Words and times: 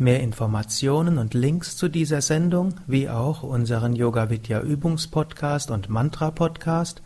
Mehr 0.00 0.20
Informationen 0.20 1.18
und 1.18 1.34
Links 1.34 1.76
zu 1.76 1.88
dieser 1.88 2.20
Sendung, 2.20 2.74
wie 2.86 3.08
auch 3.08 3.42
unseren 3.42 3.96
Yoga 3.96 4.30
Vidya 4.30 4.60
Übungspodcast 4.60 5.72
und 5.72 5.88
Mantra 5.88 6.30
Podcast, 6.30 7.02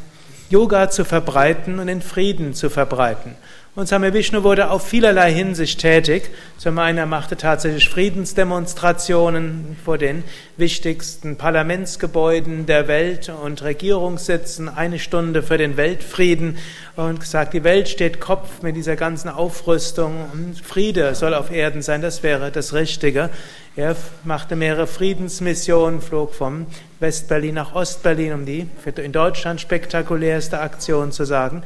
Yoga 0.48 0.90
zu 0.90 1.04
verbreiten 1.04 1.78
und 1.78 1.86
den 1.86 2.02
Frieden 2.02 2.54
zu 2.54 2.70
verbreiten. 2.70 3.36
Und 3.76 3.86
Same 3.86 4.12
Vishnu 4.12 4.42
wurde 4.42 4.68
auf 4.68 4.84
vielerlei 4.84 5.32
Hinsicht 5.32 5.80
tätig. 5.80 6.28
Zum 6.58 6.76
einen, 6.80 6.98
er 6.98 7.06
machte 7.06 7.36
tatsächlich 7.36 7.88
Friedensdemonstrationen 7.88 9.76
vor 9.84 9.96
den 9.96 10.24
wichtigsten 10.56 11.36
Parlamentsgebäuden 11.36 12.66
der 12.66 12.88
Welt 12.88 13.28
und 13.28 13.62
Regierungssitzen, 13.62 14.68
eine 14.68 14.98
Stunde 14.98 15.44
für 15.44 15.56
den 15.56 15.76
Weltfrieden 15.76 16.58
und 16.96 17.20
gesagt, 17.20 17.54
die 17.54 17.62
Welt 17.62 17.88
steht 17.88 18.18
Kopf 18.18 18.60
mit 18.62 18.74
dieser 18.74 18.96
ganzen 18.96 19.28
Aufrüstung 19.28 20.16
und 20.32 20.58
Friede 20.58 21.14
soll 21.14 21.32
auf 21.32 21.52
Erden 21.52 21.80
sein, 21.80 22.02
das 22.02 22.24
wäre 22.24 22.50
das 22.50 22.74
Richtige. 22.74 23.30
Er 23.76 23.94
machte 24.24 24.56
mehrere 24.56 24.88
Friedensmissionen, 24.88 26.00
flog 26.00 26.34
vom 26.34 26.66
Westberlin 26.98 27.54
nach 27.54 27.76
Ostberlin, 27.76 28.32
um 28.32 28.46
die 28.46 28.66
in 28.96 29.12
Deutschland 29.12 29.60
spektakulärste 29.60 30.58
Aktion 30.58 31.12
zu 31.12 31.24
sagen. 31.24 31.62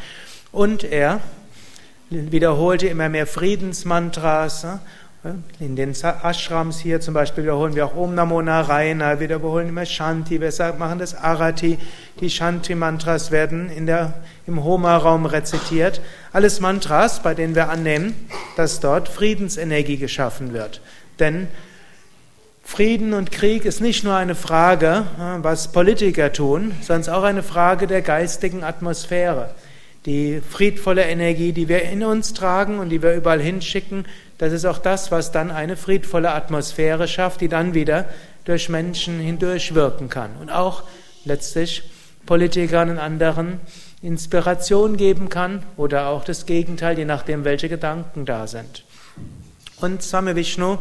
Und 0.52 0.84
er 0.84 1.20
wiederholte 2.14 2.86
immer 2.86 3.08
mehr 3.08 3.26
Friedensmantras. 3.26 4.66
In 5.58 5.74
den 5.74 5.92
Ashrams 5.92 6.78
hier 6.78 7.00
zum 7.00 7.14
Beispiel 7.14 7.44
wiederholen 7.44 7.74
wir 7.74 7.86
auch 7.86 7.96
Om 7.96 8.14
Namo 8.14 8.42
Narayana, 8.42 9.18
wir 9.18 9.20
wiederholen 9.20 9.70
immer 9.70 9.86
Shanti, 9.86 10.38
wir 10.38 10.52
machen 10.78 10.98
das 10.98 11.14
Arati. 11.14 11.78
Die 12.20 12.28
Shanti-Mantras 12.28 13.30
werden 13.30 13.70
in 13.70 13.86
der, 13.86 14.12
im 14.46 14.62
Homa-Raum 14.62 15.24
rezitiert. 15.24 16.02
Alles 16.32 16.60
Mantras, 16.60 17.22
bei 17.22 17.34
denen 17.34 17.54
wir 17.54 17.70
annehmen, 17.70 18.14
dass 18.56 18.80
dort 18.80 19.08
Friedensenergie 19.08 19.96
geschaffen 19.96 20.52
wird. 20.52 20.82
Denn 21.18 21.48
Frieden 22.62 23.14
und 23.14 23.32
Krieg 23.32 23.64
ist 23.64 23.80
nicht 23.80 24.04
nur 24.04 24.14
eine 24.14 24.34
Frage, 24.34 25.06
was 25.38 25.72
Politiker 25.72 26.32
tun, 26.32 26.72
sondern 26.82 27.14
auch 27.14 27.22
eine 27.22 27.42
Frage 27.42 27.86
der 27.86 28.02
geistigen 28.02 28.62
Atmosphäre 28.62 29.54
die 30.06 30.40
friedvolle 30.40 31.02
Energie, 31.02 31.52
die 31.52 31.68
wir 31.68 31.82
in 31.82 32.04
uns 32.04 32.34
tragen 32.34 32.78
und 32.78 32.90
die 32.90 33.02
wir 33.02 33.14
überall 33.14 33.40
hinschicken, 33.40 34.04
das 34.38 34.52
ist 34.52 34.64
auch 34.64 34.78
das, 34.78 35.10
was 35.10 35.32
dann 35.32 35.50
eine 35.50 35.76
friedvolle 35.76 36.32
Atmosphäre 36.32 37.08
schafft, 37.08 37.40
die 37.40 37.48
dann 37.48 37.72
wieder 37.74 38.06
durch 38.44 38.68
Menschen 38.68 39.18
hindurch 39.18 39.74
wirken 39.74 40.08
kann 40.08 40.30
und 40.40 40.50
auch 40.50 40.82
letztlich 41.24 41.82
Politikern 42.26 42.90
und 42.90 42.98
anderen 42.98 43.60
Inspiration 44.02 44.96
geben 44.96 45.28
kann 45.28 45.62
oder 45.76 46.08
auch 46.08 46.24
das 46.24 46.44
Gegenteil, 46.44 46.98
je 46.98 47.04
nachdem, 47.04 47.44
welche 47.44 47.68
Gedanken 47.68 48.26
da 48.26 48.46
sind. 48.46 48.84
Und 49.80 50.02
Same 50.02 50.36
Vishnu 50.36 50.78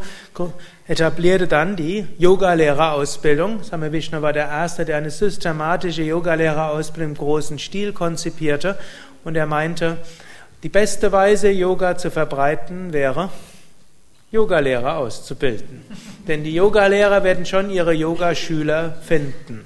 etablierte 0.86 1.46
dann 1.46 1.76
die 1.76 2.06
Yogalehrerausbildung. 2.18 3.62
Same 3.62 3.92
Vishnu 3.92 4.22
war 4.22 4.32
der 4.32 4.48
Erste, 4.48 4.84
der 4.84 4.98
eine 4.98 5.10
systematische 5.10 6.02
Yogalehrerausbildung 6.02 7.12
im 7.12 7.16
großen 7.16 7.58
Stil 7.58 7.92
konzipierte 7.92 8.78
und 9.24 9.36
er 9.36 9.46
meinte, 9.46 9.98
die 10.62 10.68
beste 10.68 11.12
Weise, 11.12 11.50
Yoga 11.50 11.96
zu 11.96 12.10
verbreiten, 12.10 12.92
wäre, 12.92 13.30
Yogalehrer 14.30 14.96
auszubilden. 14.96 15.82
Denn 16.28 16.44
die 16.44 16.54
Yogalehrer 16.54 17.22
werden 17.22 17.46
schon 17.46 17.70
ihre 17.70 17.92
Yogaschüler 17.92 18.96
finden. 19.02 19.64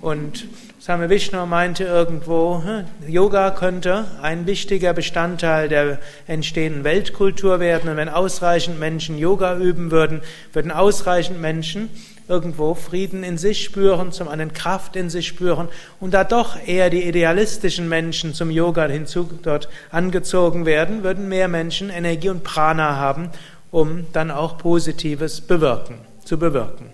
Und 0.00 0.46
Same 0.86 1.08
Vishnu 1.08 1.46
meinte 1.46 1.84
irgendwo, 1.84 2.62
hm, 2.62 2.84
Yoga 3.08 3.50
könnte 3.52 4.04
ein 4.20 4.46
wichtiger 4.46 4.92
Bestandteil 4.92 5.70
der 5.70 5.98
entstehenden 6.26 6.84
Weltkultur 6.84 7.58
werden. 7.58 7.88
Und 7.88 7.96
wenn 7.96 8.10
ausreichend 8.10 8.78
Menschen 8.78 9.16
Yoga 9.16 9.56
üben 9.56 9.90
würden, 9.90 10.20
würden 10.52 10.70
ausreichend 10.70 11.40
Menschen 11.40 11.88
irgendwo 12.28 12.74
Frieden 12.74 13.22
in 13.22 13.38
sich 13.38 13.64
spüren, 13.64 14.12
zum 14.12 14.28
einen 14.28 14.52
Kraft 14.52 14.96
in 14.96 15.10
sich 15.10 15.26
spüren 15.26 15.68
und 16.00 16.14
da 16.14 16.24
doch 16.24 16.56
eher 16.66 16.90
die 16.90 17.04
idealistischen 17.04 17.88
Menschen 17.88 18.34
zum 18.34 18.50
Yoga 18.50 18.86
hinzu 18.86 19.28
dort 19.42 19.68
angezogen 19.90 20.66
werden, 20.66 21.02
würden 21.02 21.28
mehr 21.28 21.48
Menschen 21.48 21.90
Energie 21.90 22.30
und 22.30 22.44
Prana 22.44 22.96
haben, 22.96 23.30
um 23.70 24.06
dann 24.12 24.30
auch 24.30 24.56
Positives 24.58 25.40
bewirken, 25.40 25.98
zu 26.24 26.38
bewirken. 26.38 26.90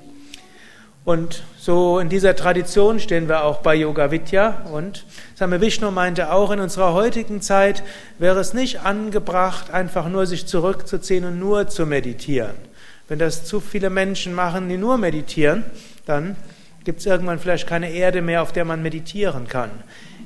Und 1.04 1.42
so 1.58 1.98
in 1.98 2.08
dieser 2.08 2.36
Tradition 2.36 3.00
stehen 3.00 3.28
wir 3.28 3.44
auch 3.44 3.62
bei 3.62 3.74
Yoga 3.74 4.10
Vidya 4.10 4.66
und 4.72 5.06
Same 5.34 5.60
Vishnu 5.60 5.90
meinte 5.90 6.32
auch, 6.32 6.50
in 6.50 6.60
unserer 6.60 6.92
heutigen 6.92 7.40
Zeit 7.40 7.82
wäre 8.18 8.38
es 8.38 8.52
nicht 8.52 8.80
angebracht, 8.80 9.70
einfach 9.70 10.08
nur 10.08 10.26
sich 10.26 10.46
zurückzuziehen 10.46 11.24
und 11.24 11.38
nur 11.38 11.68
zu 11.68 11.86
meditieren. 11.86 12.54
Wenn 13.10 13.18
das 13.18 13.44
zu 13.44 13.58
viele 13.58 13.90
Menschen 13.90 14.34
machen, 14.34 14.68
die 14.68 14.76
nur 14.76 14.96
meditieren, 14.96 15.64
dann 16.06 16.36
gibt 16.84 17.00
es 17.00 17.06
irgendwann 17.06 17.40
vielleicht 17.40 17.66
keine 17.66 17.90
Erde 17.90 18.22
mehr, 18.22 18.40
auf 18.40 18.52
der 18.52 18.64
man 18.64 18.84
meditieren 18.84 19.48
kann. 19.48 19.70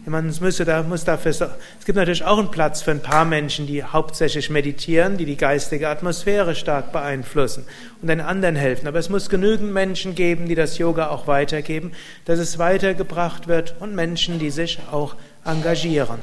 Man 0.04 0.26
müsste 0.38 0.66
da, 0.66 0.82
muss 0.82 1.02
dafür, 1.02 1.30
es 1.30 1.86
gibt 1.86 1.96
natürlich 1.96 2.26
auch 2.26 2.36
einen 2.36 2.50
Platz 2.50 2.82
für 2.82 2.90
ein 2.90 3.00
paar 3.00 3.24
Menschen, 3.24 3.66
die 3.66 3.82
hauptsächlich 3.82 4.50
meditieren, 4.50 5.16
die 5.16 5.24
die 5.24 5.38
geistige 5.38 5.88
Atmosphäre 5.88 6.54
stark 6.54 6.92
beeinflussen 6.92 7.64
und 8.02 8.08
den 8.08 8.20
anderen 8.20 8.54
helfen. 8.54 8.86
Aber 8.86 8.98
es 8.98 9.08
muss 9.08 9.30
genügend 9.30 9.72
Menschen 9.72 10.14
geben, 10.14 10.46
die 10.46 10.54
das 10.54 10.76
Yoga 10.76 11.08
auch 11.08 11.26
weitergeben, 11.26 11.92
dass 12.26 12.38
es 12.38 12.58
weitergebracht 12.58 13.48
wird 13.48 13.76
und 13.80 13.94
Menschen, 13.94 14.38
die 14.38 14.50
sich 14.50 14.78
auch 14.92 15.16
engagieren. 15.46 16.18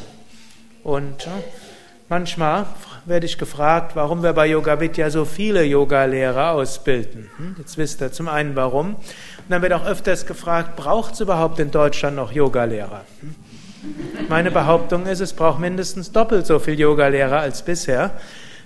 Und 0.84 1.28
manchmal 2.12 2.66
werde 3.06 3.26
ich 3.26 3.38
gefragt, 3.38 3.96
warum 3.96 4.22
wir 4.22 4.34
bei 4.34 4.46
Yoga 4.46 4.80
Vidya 4.80 5.10
so 5.10 5.26
viele 5.26 5.64
Yogalehrer 5.64 6.52
ausbilden. 6.52 7.32
Hm, 7.38 7.56
jetzt 7.58 7.78
wisst 7.78 8.02
ihr 8.02 8.12
zum 8.12 8.28
einen 8.28 8.56
warum. 8.56 8.96
Und 8.96 9.50
dann 9.50 9.62
wird 9.62 9.74
auch 9.74 9.86
öfters 9.86 10.28
gefragt, 10.28 10.76
braucht 10.76 11.14
es 11.14 11.22
überhaupt 11.22 11.58
in 11.60 11.72
Deutschland 11.72 12.18
noch 12.18 12.32
Yogalehrer? 12.34 13.02
Hm? 13.22 13.36
Meine 14.30 14.52
Behauptung 14.52 15.08
ist, 15.08 15.22
es 15.22 15.34
braucht 15.34 15.60
mindestens 15.60 16.12
doppelt 16.12 16.46
so 16.46 16.60
viel 16.60 16.80
Yogalehrer 16.80 17.40
als 17.40 17.64
bisher. 17.64 18.12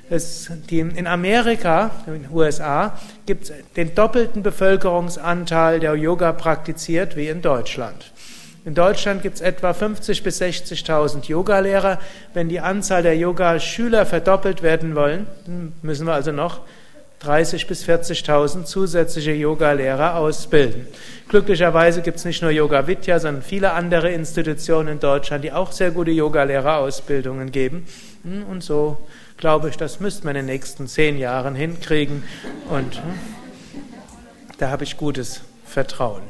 Es, 0.09 0.51
die, 0.69 0.80
in 0.80 1.07
Amerika, 1.07 1.91
in 2.07 2.24
den 2.24 2.31
USA, 2.31 2.98
gibt 3.25 3.45
es 3.45 3.53
den 3.75 3.95
doppelten 3.95 4.44
Bevölkerungsanteil, 4.44 5.80
der 5.80 5.95
Yoga 5.95 6.33
praktiziert, 6.33 7.15
wie 7.15 7.27
in 7.27 7.41
Deutschland. 7.41 8.12
In 8.65 8.73
Deutschland 8.73 9.21
gibt 9.21 9.35
es 9.35 9.41
etwa 9.41 9.71
50.000 9.71 10.23
bis 10.23 10.41
60.000 10.41 11.27
Yogalehrer. 11.27 12.00
Wenn 12.33 12.50
die 12.50 12.59
Anzahl 12.59 13.03
der 13.03 13.15
Yogaschüler 13.15 14.07
verdoppelt 14.07 14.63
werden 14.63 14.95
wollen, 14.95 15.27
müssen 15.83 16.07
wir 16.07 16.13
also 16.13 16.31
noch 16.31 16.62
30.000 17.23 17.67
bis 17.67 17.88
40.000 17.88 18.65
zusätzliche 18.65 19.33
Yogalehrer 19.33 20.15
ausbilden. 20.15 20.88
Glücklicherweise 21.29 22.01
gibt 22.01 22.17
es 22.17 22.25
nicht 22.25 22.41
nur 22.41 22.50
Yoga 22.50 22.88
Vidya, 22.88 23.19
sondern 23.19 23.44
viele 23.44 23.73
andere 23.73 24.12
Institutionen 24.12 24.88
in 24.94 25.00
Deutschland, 25.00 25.44
die 25.44 25.51
auch 25.51 25.71
sehr 25.71 25.91
gute 25.91 26.12
Yogalehrerausbildungen 26.12 27.51
geben. 27.51 27.85
Und 28.50 28.63
so 28.63 28.97
glaube 29.38 29.69
ich, 29.69 29.77
das 29.77 30.00
müsste 30.00 30.25
man 30.25 30.35
in 30.35 30.47
den 30.47 30.53
nächsten 30.53 30.88
zehn 30.88 31.19
Jahren 31.19 31.53
hinkriegen. 31.53 32.23
Und 32.69 32.95
hm, 32.95 33.19
da 34.57 34.71
habe 34.71 34.83
ich 34.83 34.97
gutes 34.97 35.41
Vertrauen. 35.65 36.23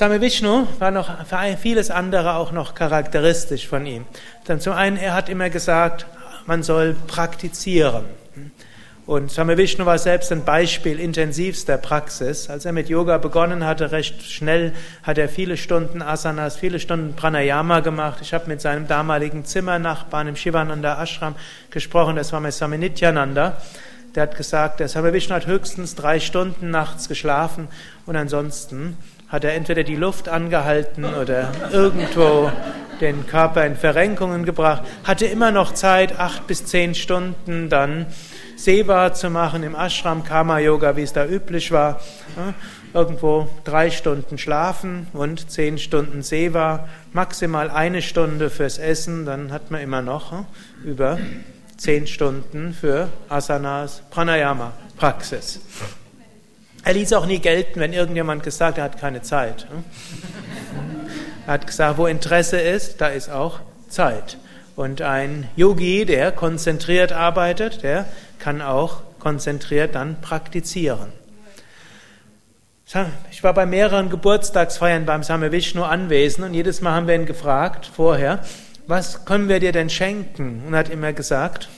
Same 0.00 0.22
Vishnu 0.22 0.66
war 0.78 0.90
noch 0.90 1.26
für 1.26 1.58
vieles 1.58 1.90
andere 1.90 2.36
auch 2.36 2.52
noch 2.52 2.74
charakteristisch 2.74 3.68
von 3.68 3.84
ihm. 3.84 4.06
Dann 4.46 4.58
zum 4.58 4.72
einen, 4.72 4.96
er 4.96 5.12
hat 5.12 5.28
immer 5.28 5.50
gesagt, 5.50 6.06
man 6.46 6.62
soll 6.62 6.96
praktizieren. 7.06 8.06
Und 9.04 9.30
Same 9.30 9.58
Vishnu 9.58 9.84
war 9.84 9.98
selbst 9.98 10.32
ein 10.32 10.42
Beispiel 10.42 10.98
intensivster 10.98 11.76
Praxis. 11.76 12.48
Als 12.48 12.64
er 12.64 12.72
mit 12.72 12.88
Yoga 12.88 13.18
begonnen 13.18 13.66
hatte, 13.66 13.92
recht 13.92 14.22
schnell 14.22 14.72
hat 15.02 15.18
er 15.18 15.28
viele 15.28 15.58
Stunden 15.58 16.00
Asanas, 16.00 16.56
viele 16.56 16.80
Stunden 16.80 17.14
Pranayama 17.14 17.80
gemacht. 17.80 18.20
Ich 18.22 18.32
habe 18.32 18.46
mit 18.46 18.62
seinem 18.62 18.88
damaligen 18.88 19.44
Zimmernachbarn 19.44 20.28
im 20.28 20.36
Shivananda 20.36 20.98
Ashram 21.02 21.34
gesprochen, 21.70 22.16
das 22.16 22.32
war 22.32 22.40
mit 22.40 22.54
Swami 22.54 22.78
Nityananda. 22.78 23.60
Der 24.14 24.22
hat 24.22 24.34
gesagt, 24.34 24.80
der 24.80 24.88
Same 24.88 25.12
Vishnu 25.12 25.34
hat 25.34 25.46
höchstens 25.46 25.94
drei 25.94 26.20
Stunden 26.20 26.70
nachts 26.70 27.06
geschlafen 27.06 27.68
und 28.06 28.16
ansonsten 28.16 28.96
hat 29.30 29.44
er 29.44 29.54
entweder 29.54 29.84
die 29.84 29.96
Luft 29.96 30.28
angehalten 30.28 31.04
oder 31.04 31.52
irgendwo 31.72 32.50
den 33.00 33.26
Körper 33.26 33.64
in 33.64 33.76
Verrenkungen 33.76 34.44
gebracht, 34.44 34.82
hatte 35.04 35.26
immer 35.26 35.50
noch 35.50 35.72
Zeit, 35.72 36.18
acht 36.18 36.46
bis 36.46 36.66
zehn 36.66 36.94
Stunden 36.94 37.68
dann 37.68 38.06
Seva 38.56 39.14
zu 39.14 39.30
machen 39.30 39.62
im 39.62 39.74
Ashram 39.74 40.22
Karma 40.22 40.58
Yoga, 40.58 40.96
wie 40.96 41.02
es 41.02 41.14
da 41.14 41.24
üblich 41.24 41.72
war. 41.72 42.00
Irgendwo 42.92 43.48
drei 43.64 43.90
Stunden 43.90 44.36
schlafen 44.36 45.06
und 45.12 45.50
zehn 45.50 45.78
Stunden 45.78 46.22
Seva, 46.22 46.88
maximal 47.12 47.70
eine 47.70 48.02
Stunde 48.02 48.50
fürs 48.50 48.78
Essen, 48.78 49.24
dann 49.24 49.52
hat 49.52 49.70
man 49.70 49.80
immer 49.80 50.02
noch 50.02 50.44
über 50.84 51.18
zehn 51.76 52.06
Stunden 52.06 52.74
für 52.78 53.08
Asanas, 53.28 54.02
Pranayama, 54.10 54.72
Praxis. 54.98 55.60
Er 56.84 56.94
ließ 56.94 57.12
auch 57.12 57.26
nie 57.26 57.38
gelten, 57.38 57.78
wenn 57.80 57.92
irgendjemand 57.92 58.42
gesagt 58.42 58.78
hat, 58.78 58.78
er 58.78 58.84
hat 58.84 58.98
keine 58.98 59.22
Zeit. 59.22 59.66
Er 61.46 61.54
hat 61.54 61.66
gesagt, 61.66 61.98
wo 61.98 62.06
Interesse 62.06 62.60
ist, 62.60 63.00
da 63.00 63.08
ist 63.08 63.28
auch 63.28 63.60
Zeit. 63.88 64.38
Und 64.76 65.02
ein 65.02 65.48
Yogi, 65.56 66.06
der 66.06 66.32
konzentriert 66.32 67.12
arbeitet, 67.12 67.82
der 67.82 68.06
kann 68.38 68.62
auch 68.62 69.02
konzentriert 69.18 69.94
dann 69.94 70.20
praktizieren. 70.20 71.12
Ich 73.30 73.44
war 73.44 73.54
bei 73.54 73.66
mehreren 73.66 74.10
Geburtstagsfeiern 74.10 75.06
beim 75.06 75.22
Same 75.22 75.52
Vishnu 75.52 75.84
anwesend 75.84 76.46
und 76.46 76.54
jedes 76.54 76.80
Mal 76.80 76.92
haben 76.92 77.06
wir 77.06 77.14
ihn 77.14 77.26
gefragt 77.26 77.86
vorher, 77.86 78.40
was 78.88 79.24
können 79.24 79.48
wir 79.48 79.60
dir 79.60 79.70
denn 79.70 79.90
schenken? 79.90 80.64
Und 80.66 80.72
er 80.72 80.80
hat 80.80 80.88
immer 80.88 81.12
gesagt, 81.12 81.68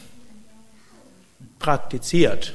praktiziert. 1.58 2.54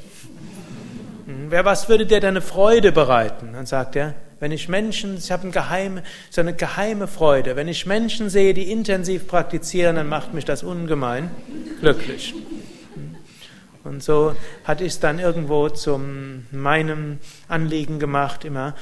Hm, 1.48 1.52
wer, 1.52 1.66
was 1.66 1.88
würde 1.88 2.06
dir 2.06 2.20
deine 2.20 2.42
Freude 2.42 2.92
bereiten? 2.92 3.54
Dann 3.54 3.66
sagt 3.66 3.96
er, 3.96 4.16
wenn 4.40 4.52
ich 4.52 4.68
Menschen, 4.68 5.18
ich 5.18 5.32
habe 5.32 5.44
eine 5.44 5.52
geheime, 5.52 6.04
so 6.30 6.42
eine 6.42 6.54
geheime 6.54 7.08
Freude. 7.08 7.56
Wenn 7.56 7.68
ich 7.68 7.86
Menschen 7.86 8.30
sehe, 8.30 8.54
die 8.54 8.72
intensiv 8.72 9.28
praktizieren, 9.28 9.96
dann 9.96 10.08
macht 10.08 10.34
mich 10.34 10.46
das 10.46 10.64
ungemein 10.64 11.32
glücklich. 11.80 12.36
Und 13.84 14.04
so 14.04 14.36
hatte 14.66 14.84
ich 14.84 14.94
es 14.94 15.00
dann 15.00 15.18
irgendwo 15.18 15.70
zum 15.70 16.46
meinem 16.52 17.20
Anliegen 17.48 18.00
gemacht, 18.00 18.44
immer 18.44 18.76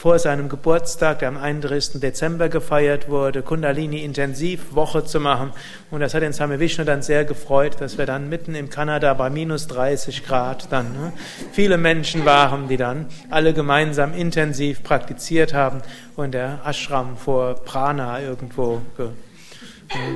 vor 0.00 0.18
seinem 0.18 0.48
Geburtstag, 0.48 1.18
der 1.18 1.28
am 1.28 1.36
31. 1.36 2.00
Dezember 2.00 2.48
gefeiert 2.48 3.10
wurde, 3.10 3.42
Kundalini 3.42 4.02
Intensivwoche 4.02 5.04
zu 5.04 5.20
machen. 5.20 5.52
Und 5.90 6.00
das 6.00 6.14
hat 6.14 6.22
den 6.22 6.32
Same 6.32 6.58
Vishnu 6.58 6.84
dann 6.84 7.02
sehr 7.02 7.26
gefreut, 7.26 7.76
dass 7.82 7.98
wir 7.98 8.06
dann 8.06 8.30
mitten 8.30 8.54
in 8.54 8.70
Kanada 8.70 9.12
bei 9.12 9.28
minus 9.28 9.66
30 9.66 10.24
Grad 10.24 10.72
dann 10.72 10.94
ne, 10.94 11.12
viele 11.52 11.76
Menschen 11.76 12.24
waren, 12.24 12.66
die 12.66 12.78
dann 12.78 13.08
alle 13.28 13.52
gemeinsam 13.52 14.14
intensiv 14.14 14.82
praktiziert 14.82 15.52
haben 15.52 15.82
und 16.16 16.32
der 16.32 16.60
Ashram 16.64 17.18
vor 17.18 17.56
Prana 17.56 18.22
irgendwo 18.22 18.80
ge, 18.96 19.08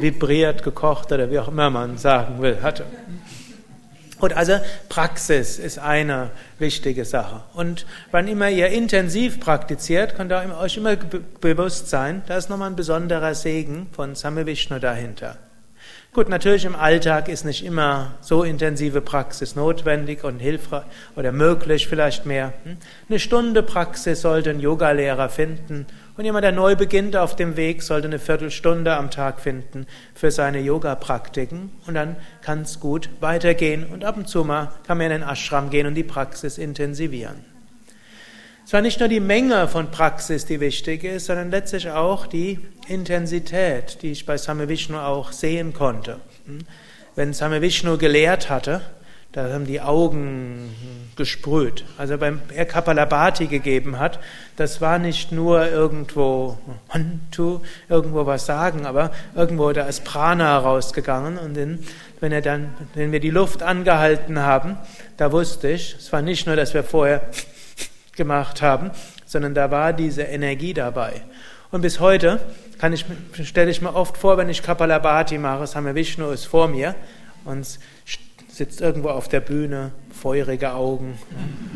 vibriert, 0.01 0.63
gekocht 0.63 1.13
oder 1.13 1.31
wie 1.31 1.39
auch 1.39 1.49
immer 1.49 1.69
man 1.69 1.99
sagen 1.99 2.41
will, 2.41 2.63
hatte. 2.63 2.87
Und 4.21 4.37
also 4.37 4.59
Praxis 4.89 5.59
ist 5.59 5.79
eine 5.79 6.31
wichtige 6.59 7.05
Sache. 7.05 7.43
Und 7.55 7.85
wann 8.11 8.29
immer 8.29 8.49
ihr 8.49 8.69
intensiv 8.69 9.41
praktiziert, 9.41 10.15
könnt 10.15 10.33
ihr 10.33 10.59
euch 10.59 10.77
immer 10.77 10.97
bewusst 11.41 11.91
sein, 11.91 12.23
da 12.27 12.37
ist 12.37 12.49
nochmal 12.49 12.71
ein 12.71 12.77
besonderer 12.77 13.35
Segen 13.35 13.89
von 13.93 14.15
Same 14.15 14.47
Vishnu 14.47 14.79
dahinter. 14.79 15.37
Gut, 16.15 16.29
natürlich 16.29 16.65
im 16.65 16.77
Alltag 16.77 17.29
ist 17.29 17.45
nicht 17.45 17.65
immer 17.65 18.15
so 18.21 18.45
intensive 18.45 19.01
Praxis 19.01 19.57
notwendig 19.57 20.23
und 20.23 20.39
hilfreich 20.39 20.85
oder 21.17 21.33
möglich, 21.33 21.89
vielleicht 21.89 22.25
mehr. 22.25 22.53
Hm? 22.63 22.77
Eine 23.09 23.19
Stunde 23.19 23.65
Praxis 23.65 24.21
sollte 24.21 24.51
ein 24.51 24.61
Yogalehrer 24.61 25.29
finden 25.29 25.87
und 26.17 26.25
jemand, 26.25 26.45
der 26.45 26.53
neu 26.53 26.77
beginnt 26.77 27.17
auf 27.17 27.35
dem 27.35 27.57
Weg, 27.57 27.83
sollte 27.83 28.07
eine 28.07 28.19
Viertelstunde 28.19 28.95
am 28.95 29.11
Tag 29.11 29.41
finden 29.41 29.87
für 30.15 30.31
seine 30.31 30.61
Yoga-Praktiken 30.61 31.73
und 31.87 31.95
dann 31.95 32.17
kann 32.41 32.63
es 32.63 32.79
gut 32.79 33.11
weitergehen 33.21 33.87
und 33.87 34.05
ab 34.05 34.17
und 34.17 34.29
zu 34.29 34.45
mal 34.45 34.73
kann 34.87 34.99
man 34.99 35.11
in 35.11 35.21
den 35.21 35.29
Ashram 35.29 35.71
gehen 35.71 35.87
und 35.87 35.95
die 35.95 36.05
Praxis 36.05 36.59
intensivieren. 36.59 37.45
Es 38.67 38.73
war 38.73 38.81
nicht 38.81 39.01
nur 39.01 39.09
die 39.09 39.21
Menge 39.21 39.69
von 39.69 39.91
Praxis, 39.91 40.47
die 40.47 40.59
wichtig 40.59 41.05
ist, 41.05 41.27
sondern 41.27 41.51
letztlich 41.51 41.91
auch 41.91 42.27
die 42.27 42.61
Intensität, 42.89 44.01
die 44.01 44.13
ich 44.13 44.25
bei 44.25 44.39
Same 44.39 44.69
Vishnu 44.69 44.97
auch 44.97 45.33
sehen 45.33 45.75
konnte. 45.75 46.21
Hm? 46.47 46.61
Wenn 47.15 47.35
Same 47.35 47.61
Vishnu 47.61 47.99
gelehrt 47.99 48.49
hatte, 48.49 48.81
da 49.35 49.53
haben 49.53 49.67
die 49.67 49.81
Augen 49.81 50.73
gesprüht. 51.17 51.85
Also 51.99 52.17
beim 52.19 52.41
er 52.55 52.67
Kapalabhati 52.67 53.49
gegeben 53.49 53.99
hat, 53.99 54.21
das 54.55 54.81
war 54.81 55.01
nicht 55.01 55.33
nur 55.33 55.69
irgendwo 55.69 56.57
irgendwo 57.89 58.27
was 58.27 58.47
sagen, 58.47 58.87
aber 58.87 59.11
irgendwo 59.35 59.73
da 59.73 59.87
ist 59.87 60.05
Prana 60.05 60.57
rausgegangen 60.59 61.37
und 61.39 61.57
in, 61.57 61.81
wenn 62.21 62.31
er 62.31 62.43
dann, 62.43 62.75
wenn 62.95 63.11
wir 63.11 63.19
die 63.19 63.31
Luft 63.31 63.65
angehalten 63.65 64.39
haben, 64.39 64.79
da 65.17 65.33
wusste 65.33 65.69
ich, 65.69 65.97
es 65.99 66.13
war 66.13 66.23
nicht 66.23 66.47
nur, 66.47 66.55
dass 66.55 66.73
wir 66.73 66.85
vorher 66.85 67.23
gemacht 68.15 68.63
haben, 68.63 68.93
sondern 69.27 69.53
da 69.53 69.73
war 69.73 69.93
diese 69.93 70.23
Energie 70.23 70.75
dabei. 70.75 71.23
Und 71.73 71.81
bis 71.81 71.99
heute 71.99 72.39
kann 72.79 72.93
ich, 72.93 73.05
stelle 73.43 73.73
ich 73.73 73.83
mir 73.83 73.97
oft 73.97 74.17
vor, 74.17 74.39
wenn 74.39 74.49
ich 74.49 74.63
Kapalabhati 74.63 75.39
mache, 75.39 75.67
Same 75.67 75.97
Vishnu 75.97 76.31
ist 76.31 76.45
vor 76.45 76.69
mir 76.69 76.95
und 77.45 77.81
sitzt 78.55 78.81
irgendwo 78.81 79.09
auf 79.09 79.27
der 79.29 79.41
Bühne, 79.41 79.91
feurige 80.13 80.75
Augen 80.75 81.19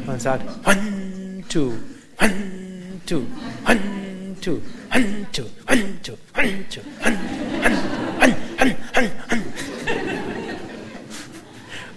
und 0.07 0.23
sagt, 0.23 0.45
one, 0.65 1.43
two, 1.49 1.73
one, 2.21 3.01
two, 3.05 3.27
one, 3.67 4.37
two, 4.41 4.61
one, 4.95 5.27
two, 5.33 5.43
one, 5.67 5.99
two, 6.05 6.13
one, 6.37 6.65
two, 6.71 6.81
one, 7.03 7.19
one, 7.65 8.35
one, 8.59 8.77
one, 8.95 9.11
one. 9.31 9.43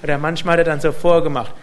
Oder 0.02 0.18
manchmal 0.18 0.54
hat 0.54 0.60
er 0.62 0.64
dann 0.64 0.82
so 0.82 0.92
vorgemacht. 0.92 1.54